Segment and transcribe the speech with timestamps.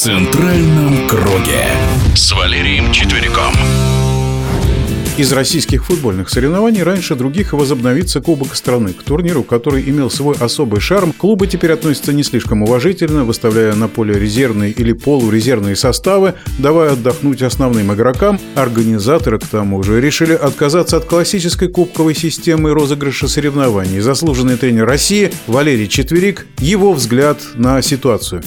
[0.00, 1.66] центральном круге
[2.14, 3.52] с Валерием Четвериком.
[5.18, 8.94] Из российских футбольных соревнований раньше других возобновится Кубок страны.
[8.94, 13.88] К турниру, который имел свой особый шарм, клубы теперь относятся не слишком уважительно, выставляя на
[13.88, 18.40] поле резервные или полурезервные составы, давая отдохнуть основным игрокам.
[18.54, 24.00] Организаторы, к тому же, решили отказаться от классической кубковой системы розыгрыша соревнований.
[24.00, 28.42] Заслуженный тренер России Валерий Четверик, его взгляд на ситуацию.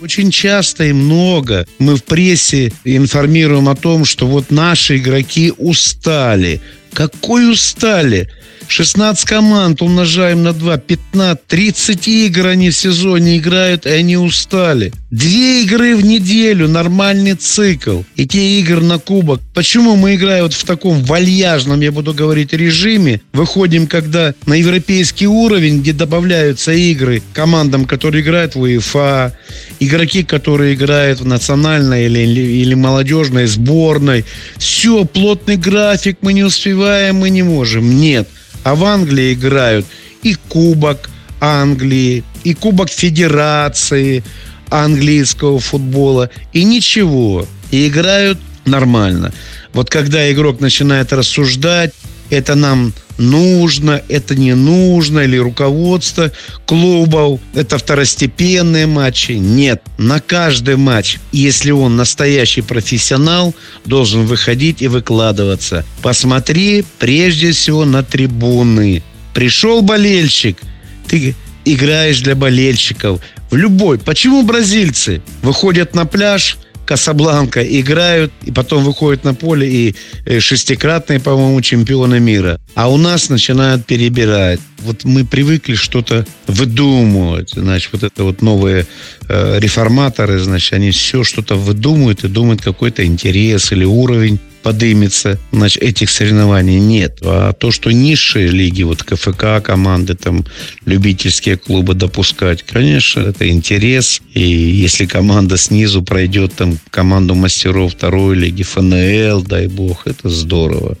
[0.00, 6.60] Очень часто и много мы в прессе информируем о том, что вот наши игроки устали.
[6.92, 8.28] Какой устали?
[8.70, 14.92] 16 команд умножаем на 2, 15, 30 игр они в сезоне играют, и они устали.
[15.10, 18.02] Две игры в неделю, нормальный цикл.
[18.14, 19.40] И те игры на кубок.
[19.54, 23.20] Почему мы играем вот в таком вальяжном, я буду говорить, режиме?
[23.32, 29.36] Выходим, когда на европейский уровень, где добавляются игры командам, которые играют в УЕФА,
[29.80, 34.24] игроки, которые играют в национальной или, или молодежной сборной.
[34.58, 36.79] Все, плотный график, мы не успеваем,
[37.12, 37.98] мы не можем.
[38.00, 38.28] Нет.
[38.64, 39.86] А в Англии играют
[40.22, 44.22] и Кубок Англии, и Кубок Федерации
[44.68, 46.30] английского футбола.
[46.52, 47.46] И ничего.
[47.70, 49.32] И играют нормально.
[49.72, 51.92] Вот когда игрок начинает рассуждать,
[52.28, 56.32] это нам нужно, это не нужно, или руководство
[56.66, 59.32] клубов, это второстепенные матчи.
[59.32, 63.54] Нет, на каждый матч, если он настоящий профессионал,
[63.84, 65.84] должен выходить и выкладываться.
[66.02, 69.02] Посмотри прежде всего на трибуны.
[69.34, 70.58] Пришел болельщик,
[71.06, 73.20] ты играешь для болельщиков.
[73.50, 73.98] В любой.
[73.98, 79.94] Почему бразильцы выходят на пляж– Касабланка играют, и потом выходят на поле и
[80.26, 82.60] э, шестикратные, по-моему, чемпионы мира.
[82.74, 84.60] А у нас начинают перебирать.
[84.78, 87.50] Вот мы привыкли что-то выдумывать.
[87.50, 88.86] Значит, вот это вот новые
[89.28, 95.82] э, реформаторы, значит, они все что-то выдумывают и думают какой-то интерес или уровень подымется значит,
[95.82, 97.18] этих соревнований нет.
[97.22, 100.44] А то, что низшие лиги, вот КФК команды, там,
[100.84, 104.20] любительские клубы допускать, конечно, это интерес.
[104.34, 110.96] И если команда снизу пройдет там команду мастеров второй лиги, ФНЛ, дай бог, это здорово.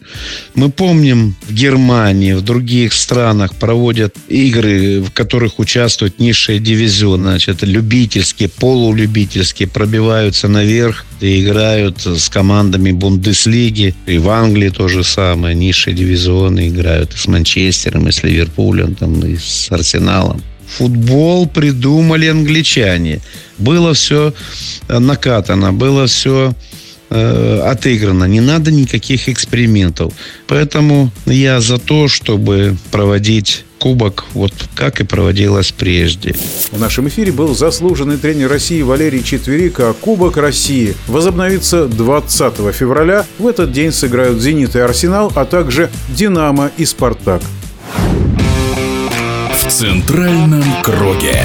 [0.54, 7.62] Мы помним, в Германии, в других странах проводят игры, в которых участвуют низшие дивизионы, значит,
[7.62, 12.92] любительские, полулюбительские, пробиваются наверх и играют с командами
[13.50, 13.94] Бундеслиги.
[14.06, 15.54] И в Англии то же самое.
[15.54, 20.42] Низшие дивизионы играют и с Манчестером, и с Ливерпулем, там, и с Арсеналом.
[20.78, 23.20] Футбол придумали англичане.
[23.58, 24.32] Было все
[24.88, 26.52] накатано, было все
[27.10, 28.24] э, отыграно.
[28.24, 30.12] Не надо никаких экспериментов.
[30.46, 36.34] Поэтому я за то, чтобы проводить кубок, вот как и проводилось прежде.
[36.70, 43.26] В нашем эфире был заслуженный тренер России Валерий Четверик, а Кубок России возобновится 20 февраля.
[43.38, 47.42] В этот день сыграют «Зенит» и «Арсенал», а также «Динамо» и «Спартак».
[49.52, 51.42] В центральном круге.